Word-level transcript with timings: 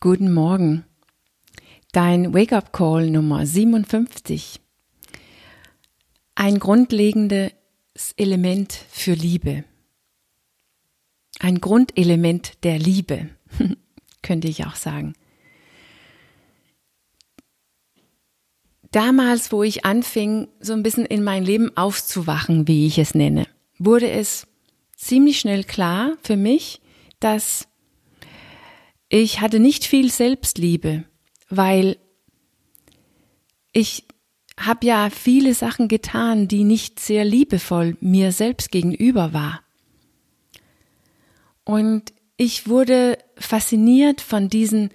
Guten 0.00 0.32
Morgen. 0.32 0.84
Dein 1.90 2.32
Wake-up-Call 2.32 3.10
Nummer 3.10 3.44
57. 3.44 4.60
Ein 6.36 6.60
grundlegendes 6.60 7.50
Element 8.16 8.72
für 8.90 9.14
Liebe. 9.14 9.64
Ein 11.40 11.60
Grundelement 11.60 12.62
der 12.62 12.78
Liebe, 12.78 13.30
könnte 14.22 14.46
ich 14.46 14.64
auch 14.66 14.76
sagen. 14.76 15.14
Damals, 18.92 19.50
wo 19.50 19.64
ich 19.64 19.84
anfing, 19.84 20.46
so 20.60 20.74
ein 20.74 20.84
bisschen 20.84 21.06
in 21.06 21.24
mein 21.24 21.44
Leben 21.44 21.76
aufzuwachen, 21.76 22.68
wie 22.68 22.86
ich 22.86 23.00
es 23.00 23.16
nenne, 23.16 23.48
wurde 23.80 24.08
es 24.08 24.46
ziemlich 24.94 25.40
schnell 25.40 25.64
klar 25.64 26.16
für 26.22 26.36
mich, 26.36 26.80
dass 27.18 27.67
ich 29.08 29.40
hatte 29.40 29.60
nicht 29.60 29.84
viel 29.84 30.10
Selbstliebe, 30.10 31.04
weil 31.48 31.98
ich 33.72 34.04
habe 34.58 34.86
ja 34.86 35.10
viele 35.10 35.54
Sachen 35.54 35.88
getan, 35.88 36.48
die 36.48 36.64
nicht 36.64 37.00
sehr 37.00 37.24
liebevoll 37.24 37.96
mir 38.00 38.32
selbst 38.32 38.70
gegenüber 38.70 39.32
war. 39.32 39.62
Und 41.64 42.12
ich 42.36 42.68
wurde 42.68 43.18
fasziniert 43.36 44.20
von 44.20 44.48
diesen, 44.48 44.90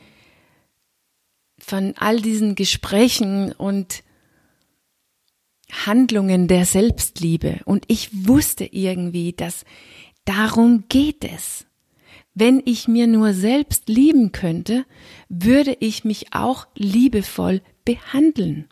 von 1.60 1.94
all 1.98 2.20
diesen 2.22 2.56
Gesprächen 2.56 3.52
und 3.52 4.04
Handlungen 5.86 6.48
der 6.48 6.66
Selbstliebe. 6.66 7.62
Und 7.66 7.86
ich 7.88 8.28
wusste 8.28 8.66
irgendwie, 8.66 9.34
dass 9.34 9.66
darum 10.26 10.86
geht 10.90 11.24
es. 11.24 11.66
Wenn 12.36 12.62
ich 12.66 12.88
mir 12.88 13.08
nur 13.08 13.34
selbst 13.34 13.90
lieben 13.90 14.32
könnte, 14.32 14.86
würde 15.30 15.78
ich 15.80 16.04
mich 16.04 16.34
auch 16.34 16.68
liebevoll 16.76 17.62
behandeln. 17.86 18.68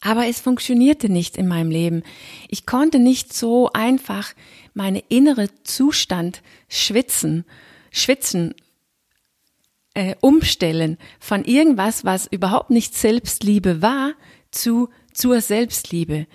Aber 0.00 0.26
es 0.26 0.40
funktionierte 0.40 1.08
nicht 1.08 1.36
in 1.36 1.48
meinem 1.48 1.70
Leben. 1.70 2.02
Ich 2.48 2.66
konnte 2.66 2.98
nicht 2.98 3.32
so 3.32 3.70
einfach 3.72 4.32
meine 4.72 5.00
innere 5.08 5.48
Zustand 5.64 6.42
schwitzen, 6.68 7.44
schwitzen, 7.90 8.54
äh, 9.94 10.14
umstellen 10.20 10.98
von 11.18 11.44
irgendwas, 11.44 12.04
was 12.04 12.26
überhaupt 12.26 12.70
nicht 12.70 12.94
Selbstliebe 12.94 13.82
war, 13.82 14.12
zu 14.50 14.88
zur 15.12 15.40
Selbstliebe. 15.40 16.26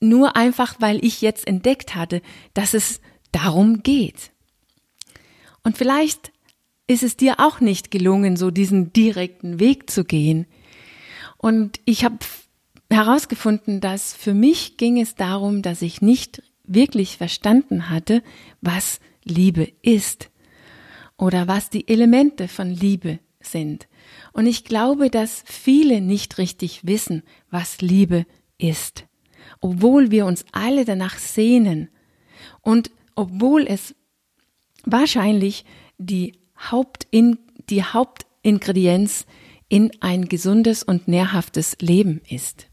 Nur 0.00 0.34
einfach, 0.34 0.76
weil 0.80 1.04
ich 1.04 1.20
jetzt 1.20 1.46
entdeckt 1.46 1.94
hatte, 1.94 2.22
dass 2.54 2.72
es 2.72 3.00
darum 3.32 3.82
geht. 3.82 4.32
Und 5.64 5.76
vielleicht 5.76 6.32
ist 6.86 7.02
es 7.02 7.16
dir 7.16 7.40
auch 7.40 7.60
nicht 7.60 7.90
gelungen, 7.90 8.36
so 8.36 8.50
diesen 8.50 8.92
direkten 8.92 9.58
Weg 9.58 9.90
zu 9.90 10.04
gehen. 10.04 10.46
Und 11.38 11.80
ich 11.84 12.04
habe 12.04 12.18
herausgefunden, 12.90 13.80
dass 13.80 14.14
für 14.14 14.34
mich 14.34 14.76
ging 14.76 15.00
es 15.00 15.14
darum, 15.14 15.62
dass 15.62 15.82
ich 15.82 16.02
nicht 16.02 16.42
wirklich 16.64 17.16
verstanden 17.16 17.90
hatte, 17.90 18.22
was 18.60 19.00
Liebe 19.24 19.72
ist 19.82 20.30
oder 21.16 21.48
was 21.48 21.70
die 21.70 21.88
Elemente 21.88 22.48
von 22.48 22.70
Liebe 22.70 23.18
sind. 23.40 23.88
Und 24.32 24.46
ich 24.46 24.64
glaube, 24.64 25.10
dass 25.10 25.44
viele 25.46 26.00
nicht 26.00 26.38
richtig 26.38 26.86
wissen, 26.86 27.22
was 27.50 27.80
Liebe 27.80 28.26
ist, 28.58 29.04
obwohl 29.60 30.10
wir 30.10 30.26
uns 30.26 30.44
alle 30.52 30.84
danach 30.84 31.18
sehnen 31.18 31.88
und 32.60 32.90
obwohl 33.14 33.66
es 33.66 33.94
wahrscheinlich 34.86 35.64
die, 35.98 36.38
Hauptin, 36.58 37.38
die 37.70 37.82
Hauptingredienz 37.82 39.26
in 39.68 39.90
ein 40.00 40.28
gesundes 40.28 40.82
und 40.82 41.08
nährhaftes 41.08 41.76
Leben 41.80 42.20
ist. 42.28 42.68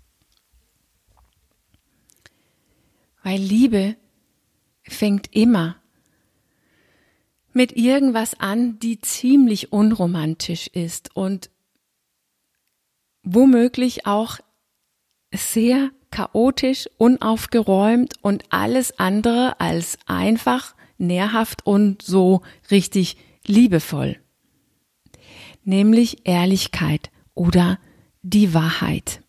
Weil 3.24 3.40
Liebe 3.40 3.96
fängt 4.84 5.34
immer 5.36 5.78
mit 7.54 7.74
irgendwas 7.74 8.40
an, 8.40 8.80
die 8.80 9.00
ziemlich 9.00 9.72
unromantisch 9.72 10.68
ist 10.68 11.16
und 11.16 11.50
womöglich 13.24 14.06
auch 14.06 14.40
sehr 15.34 15.92
chaotisch, 16.12 16.90
unaufgeräumt 16.98 18.16
und 18.22 18.44
alles 18.50 19.00
andere 19.00 19.60
als 19.60 19.98
einfach 20.08 20.76
nährhaft 21.02 21.66
und 21.66 22.02
so 22.02 22.42
richtig 22.70 23.18
liebevoll. 23.46 24.20
Nämlich 25.64 26.28
Ehrlichkeit 26.28 27.12
oder 27.34 27.80
die 28.22 28.54
Wahrheit. 28.54 29.22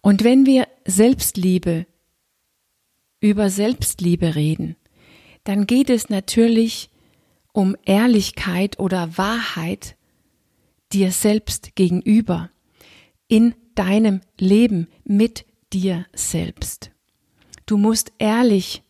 Und 0.00 0.24
wenn 0.24 0.46
wir 0.46 0.68
Selbstliebe 0.84 1.86
über 3.20 3.50
Selbstliebe 3.50 4.34
reden, 4.34 4.76
dann 5.44 5.66
geht 5.66 5.90
es 5.90 6.08
natürlich 6.08 6.90
um 7.52 7.76
Ehrlichkeit 7.84 8.78
oder 8.78 9.16
Wahrheit 9.16 9.96
dir 10.92 11.10
selbst 11.10 11.74
gegenüber, 11.74 12.50
in 13.28 13.54
deinem 13.74 14.20
Leben 14.38 14.88
mit 15.04 15.46
dir 15.72 16.06
selbst. 16.12 16.90
Du 17.66 17.76
musst 17.76 18.12
ehrlich 18.18 18.82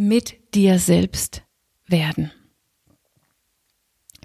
mit 0.00 0.54
dir 0.54 0.78
selbst 0.78 1.42
werden. 1.86 2.32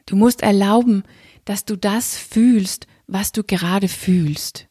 Du 0.05 0.15
musst 0.15 0.41
erlauben, 0.41 1.03
dass 1.43 1.65
du 1.65 1.75
das 1.75 2.17
fühlst, 2.17 2.87
was 3.07 3.33
du 3.33 3.43
gerade 3.43 3.89
fühlst. 3.89 4.69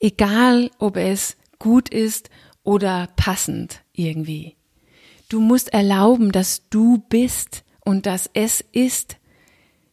Egal, 0.00 0.70
ob 0.78 0.96
es 0.96 1.36
gut 1.58 1.90
ist 1.90 2.30
oder 2.62 3.08
passend 3.16 3.84
irgendwie. 3.92 4.56
Du 5.28 5.38
musst 5.38 5.74
erlauben, 5.74 6.32
dass 6.32 6.66
du 6.70 7.04
bist 7.10 7.62
und 7.84 8.06
dass 8.06 8.30
es 8.32 8.64
ist 8.72 9.18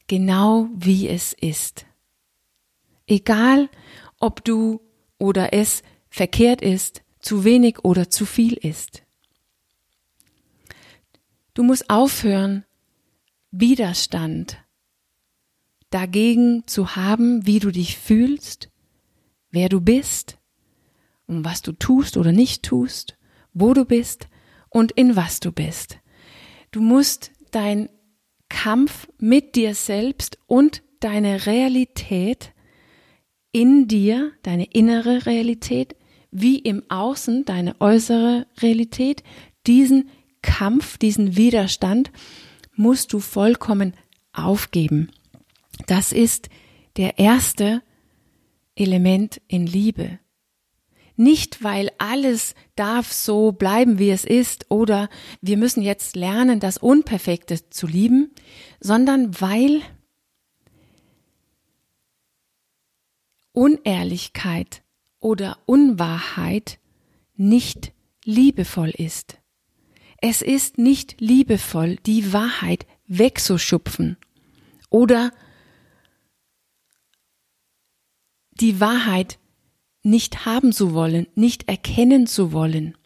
genau 0.08 0.70
wie 0.74 1.10
es 1.10 1.34
ist. 1.34 1.86
Egal, 3.08 3.70
ob 4.22 4.42
du 4.46 4.80
oder 5.20 5.52
es 5.52 5.84
verkehrt 6.10 6.62
ist, 6.62 7.04
zu 7.20 7.44
wenig 7.44 7.84
oder 7.84 8.10
zu 8.10 8.26
viel 8.26 8.54
ist. 8.54 9.04
Du 11.58 11.64
musst 11.64 11.90
aufhören, 11.90 12.66
Widerstand 13.50 14.64
dagegen 15.90 16.68
zu 16.68 16.96
haben, 16.96 17.48
wie 17.48 17.58
du 17.58 17.72
dich 17.72 17.98
fühlst, 17.98 18.70
wer 19.50 19.68
du 19.68 19.82
bist 19.82 20.38
und 21.26 21.44
was 21.44 21.64
du 21.64 21.72
tust 21.72 22.16
oder 22.16 22.32
nicht 22.32 22.62
tust, 22.62 23.18
wo 23.54 23.74
du 23.74 23.86
bist 23.86 24.28
und 24.70 24.92
in 24.92 25.16
was 25.16 25.40
du 25.40 25.52
bist. 25.52 25.98
Du 26.70 26.80
musst 26.80 27.32
dein 27.50 27.90
Kampf 28.50 29.08
mit 29.18 29.56
dir 29.56 29.74
selbst 29.74 30.38
und 30.46 30.84
deine 31.00 31.48
Realität 31.48 32.54
in 33.52 33.88
dir, 33.88 34.32
deine 34.44 34.66
innere 34.66 35.26
Realität, 35.26 35.96
wie 36.30 36.60
im 36.60 36.84
Außen, 36.92 37.46
deine 37.46 37.82
äußere 37.82 38.46
Realität, 38.62 39.24
diesen 39.66 40.12
Kampf, 40.42 40.98
diesen 40.98 41.36
Widerstand 41.36 42.12
musst 42.76 43.14
du 43.14 43.20
vollkommen 43.20 43.94
aufgeben. 44.34 45.12
Das 45.88 46.12
ist 46.12 46.50
der 46.98 47.20
erste 47.20 47.82
Element 48.76 49.42
in 49.48 49.66
Liebe. 49.66 50.20
Nicht, 51.16 51.64
weil 51.64 51.90
alles 51.98 52.54
darf 52.76 53.12
so 53.12 53.52
bleiben, 53.52 53.98
wie 53.98 54.12
es 54.12 54.24
ist, 54.24 54.70
oder 54.70 55.10
wir 55.42 55.58
müssen 55.58 55.82
jetzt 55.82 56.16
lernen, 56.16 56.60
das 56.60 56.78
Unperfekte 56.78 57.70
zu 57.72 57.88
lieben, 57.88 58.32
sondern 58.80 59.42
weil 59.42 59.82
Unehrlichkeit 63.52 64.84
oder 65.20 65.58
Unwahrheit 65.66 66.78
nicht 67.36 67.94
liebevoll 68.24 68.90
ist. 68.90 69.40
Es 70.20 70.42
ist 70.42 70.78
nicht 70.78 71.20
liebevoll, 71.20 71.98
die 71.98 72.34
Wahrheit 72.34 72.88
wegzuschupfen 73.08 74.18
oder 74.90 75.32
die 78.52 78.80
Wahrheit 78.80 79.38
nicht 80.02 80.46
haben 80.46 80.72
zu 80.72 80.94
wollen, 80.94 81.28
nicht 81.36 81.68
erkennen 81.68 82.26
zu 82.28 82.52
wollen. 82.52 82.98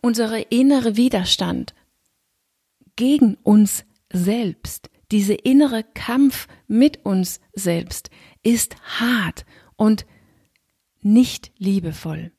Unsere 0.00 0.40
innere 0.40 0.96
Widerstand 0.96 1.74
gegen 2.96 3.36
uns 3.42 3.84
selbst, 4.12 4.90
diese 5.10 5.34
innere 5.34 5.82
Kampf 5.82 6.48
mit 6.66 7.04
uns 7.04 7.40
selbst 7.52 8.10
ist 8.42 8.76
hart 9.00 9.44
und 9.76 10.06
nicht 11.00 11.52
liebevoll. 11.58 12.32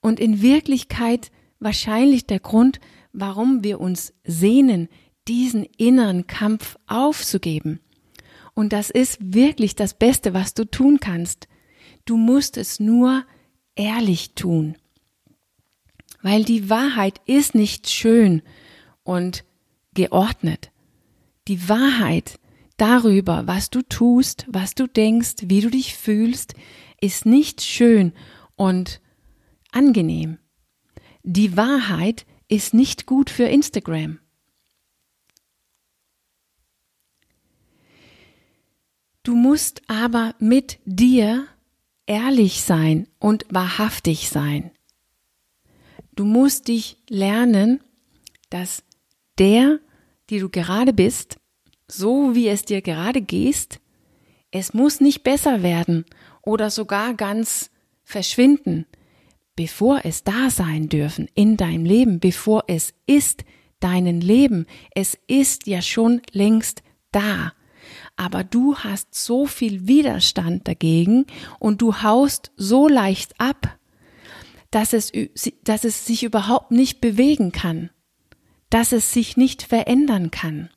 Und 0.00 0.20
in 0.20 0.42
Wirklichkeit 0.42 1.30
wahrscheinlich 1.62 2.26
der 2.26 2.40
Grund, 2.40 2.80
warum 3.12 3.62
wir 3.62 3.80
uns 3.80 4.12
sehnen, 4.24 4.88
diesen 5.28 5.64
inneren 5.76 6.26
Kampf 6.26 6.76
aufzugeben. 6.86 7.80
Und 8.54 8.72
das 8.72 8.90
ist 8.90 9.18
wirklich 9.20 9.76
das 9.76 9.94
Beste, 9.94 10.34
was 10.34 10.54
du 10.54 10.64
tun 10.64 11.00
kannst. 11.00 11.48
Du 12.04 12.16
musst 12.16 12.56
es 12.56 12.80
nur 12.80 13.24
ehrlich 13.74 14.34
tun. 14.34 14.76
Weil 16.20 16.44
die 16.44 16.68
Wahrheit 16.68 17.20
ist 17.26 17.54
nicht 17.54 17.88
schön 17.88 18.42
und 19.02 19.44
geordnet. 19.94 20.70
Die 21.48 21.68
Wahrheit 21.68 22.38
darüber, 22.76 23.46
was 23.46 23.70
du 23.70 23.82
tust, 23.82 24.46
was 24.48 24.74
du 24.74 24.86
denkst, 24.86 25.36
wie 25.44 25.60
du 25.60 25.70
dich 25.70 25.96
fühlst, 25.96 26.54
ist 27.00 27.26
nicht 27.26 27.62
schön 27.62 28.12
und 28.54 29.00
angenehm. 29.72 30.38
Die 31.24 31.56
Wahrheit 31.56 32.26
ist 32.48 32.74
nicht 32.74 33.06
gut 33.06 33.30
für 33.30 33.44
Instagram. 33.44 34.18
Du 39.22 39.36
musst 39.36 39.82
aber 39.88 40.34
mit 40.40 40.80
dir 40.84 41.46
ehrlich 42.06 42.62
sein 42.62 43.06
und 43.20 43.46
wahrhaftig 43.50 44.28
sein. 44.28 44.72
Du 46.16 46.24
musst 46.24 46.66
dich 46.66 46.98
lernen, 47.08 47.82
dass 48.50 48.82
der, 49.38 49.78
die 50.28 50.40
du 50.40 50.48
gerade 50.48 50.92
bist, 50.92 51.38
so 51.86 52.34
wie 52.34 52.48
es 52.48 52.64
dir 52.64 52.82
gerade 52.82 53.22
gehst, 53.22 53.80
es 54.50 54.74
muss 54.74 55.00
nicht 55.00 55.22
besser 55.22 55.62
werden 55.62 56.04
oder 56.42 56.68
sogar 56.68 57.14
ganz 57.14 57.70
verschwinden, 58.04 58.86
bevor 59.56 60.00
es 60.04 60.24
da 60.24 60.50
sein 60.50 60.88
dürfen 60.88 61.28
in 61.34 61.56
deinem 61.56 61.84
Leben, 61.84 62.20
bevor 62.20 62.64
es 62.68 62.94
ist 63.06 63.44
deinen 63.80 64.20
Leben. 64.20 64.66
Es 64.94 65.18
ist 65.26 65.66
ja 65.66 65.82
schon 65.82 66.22
längst 66.32 66.82
da. 67.10 67.52
Aber 68.16 68.44
du 68.44 68.76
hast 68.76 69.14
so 69.14 69.46
viel 69.46 69.86
Widerstand 69.86 70.68
dagegen 70.68 71.26
und 71.58 71.82
du 71.82 72.02
haust 72.02 72.52
so 72.56 72.88
leicht 72.88 73.38
ab, 73.40 73.78
dass 74.70 74.92
es, 74.92 75.12
dass 75.64 75.84
es 75.84 76.06
sich 76.06 76.22
überhaupt 76.22 76.70
nicht 76.70 77.00
bewegen 77.00 77.52
kann, 77.52 77.90
dass 78.70 78.92
es 78.92 79.12
sich 79.12 79.36
nicht 79.36 79.62
verändern 79.62 80.30
kann. 80.30 80.70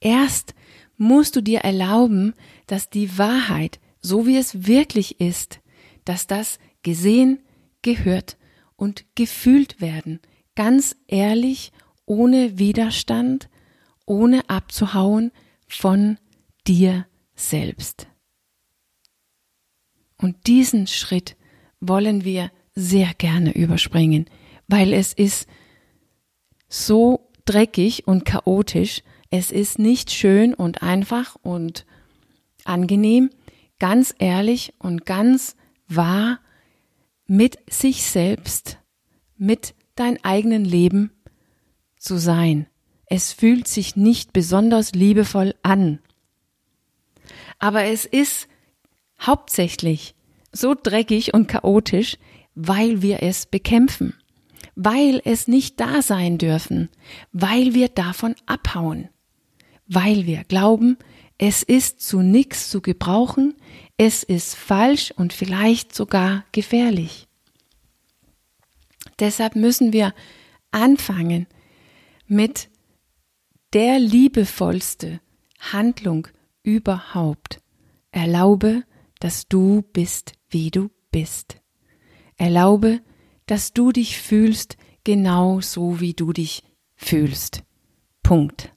Erst 0.00 0.54
musst 0.96 1.36
du 1.36 1.40
dir 1.40 1.60
erlauben, 1.60 2.34
dass 2.66 2.90
die 2.90 3.18
Wahrheit, 3.18 3.80
so 4.00 4.26
wie 4.26 4.36
es 4.36 4.66
wirklich 4.66 5.20
ist, 5.20 5.59
dass 6.10 6.26
das 6.26 6.58
gesehen, 6.82 7.38
gehört 7.82 8.36
und 8.74 9.04
gefühlt 9.14 9.80
werden, 9.80 10.18
ganz 10.56 10.96
ehrlich, 11.06 11.70
ohne 12.04 12.58
Widerstand, 12.58 13.48
ohne 14.06 14.50
abzuhauen 14.50 15.30
von 15.68 16.18
dir 16.66 17.06
selbst. 17.36 18.08
Und 20.16 20.48
diesen 20.48 20.88
Schritt 20.88 21.36
wollen 21.78 22.24
wir 22.24 22.50
sehr 22.74 23.14
gerne 23.14 23.52
überspringen, 23.52 24.26
weil 24.66 24.92
es 24.92 25.12
ist 25.12 25.46
so 26.68 27.30
dreckig 27.44 28.08
und 28.08 28.24
chaotisch, 28.24 29.04
es 29.30 29.52
ist 29.52 29.78
nicht 29.78 30.10
schön 30.10 30.54
und 30.54 30.82
einfach 30.82 31.36
und 31.42 31.86
angenehm, 32.64 33.30
ganz 33.78 34.12
ehrlich 34.18 34.74
und 34.80 35.06
ganz 35.06 35.54
wahr 35.94 36.40
mit 37.26 37.58
sich 37.72 38.02
selbst, 38.04 38.78
mit 39.36 39.74
dein 39.94 40.22
eigenen 40.24 40.64
Leben 40.64 41.12
zu 41.96 42.16
sein. 42.18 42.66
Es 43.06 43.32
fühlt 43.32 43.68
sich 43.68 43.96
nicht 43.96 44.32
besonders 44.32 44.92
liebevoll 44.92 45.54
an. 45.62 46.00
Aber 47.58 47.84
es 47.84 48.04
ist 48.04 48.48
hauptsächlich 49.20 50.14
so 50.52 50.74
dreckig 50.80 51.34
und 51.34 51.46
chaotisch, 51.48 52.16
weil 52.54 53.02
wir 53.02 53.22
es 53.22 53.46
bekämpfen, 53.46 54.14
weil 54.74 55.20
es 55.24 55.46
nicht 55.48 55.78
da 55.78 56.02
sein 56.02 56.38
dürfen, 56.38 56.88
weil 57.32 57.74
wir 57.74 57.88
davon 57.88 58.34
abhauen 58.46 59.08
weil 59.90 60.24
wir 60.24 60.44
glauben, 60.44 60.96
es 61.36 61.62
ist 61.62 62.00
zu 62.00 62.20
nichts 62.22 62.70
zu 62.70 62.80
gebrauchen, 62.80 63.54
es 64.02 64.22
ist 64.22 64.54
falsch 64.54 65.12
und 65.14 65.34
vielleicht 65.34 65.94
sogar 65.94 66.46
gefährlich. 66.52 67.28
Deshalb 69.18 69.56
müssen 69.56 69.92
wir 69.92 70.14
anfangen 70.70 71.46
mit 72.26 72.70
der 73.74 73.98
liebevollste 73.98 75.20
Handlung 75.58 76.28
überhaupt. 76.62 77.60
Erlaube, 78.10 78.84
dass 79.18 79.48
du 79.48 79.82
bist, 79.92 80.32
wie 80.48 80.70
du 80.70 80.88
bist. 81.10 81.60
Erlaube, 82.38 83.02
dass 83.44 83.74
du 83.74 83.92
dich 83.92 84.16
fühlst 84.16 84.78
genau 85.04 85.60
so, 85.60 86.00
wie 86.00 86.14
du 86.14 86.32
dich 86.32 86.62
fühlst. 86.96 87.64
Punkt. 88.22 88.72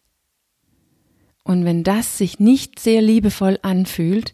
Und 1.45 1.63
wenn 1.63 1.85
das 1.85 2.17
sich 2.17 2.41
nicht 2.41 2.77
sehr 2.77 3.01
liebevoll 3.01 3.57
anfühlt, 3.61 4.33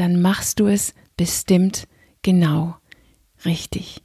dann 0.00 0.20
machst 0.20 0.60
du 0.60 0.66
es 0.66 0.94
bestimmt 1.16 1.88
genau 2.22 2.76
richtig. 3.44 4.02